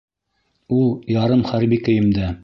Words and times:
Ул 0.77 0.87
ярым 1.17 1.43
хәрби 1.51 1.79
кейемдә. 1.89 2.31